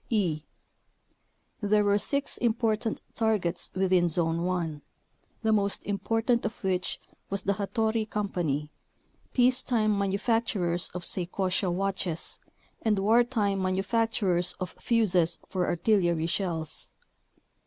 [0.09, 0.41] e.
[1.61, 4.81] There were six important targets within Zone 1,
[5.43, 8.27] the most important of which was the Hattori Co.,
[9.31, 12.39] peacetime manufacturers of Sei kosha watches,
[12.81, 16.93] and wartime manufacturers of fuzes for artillery shells.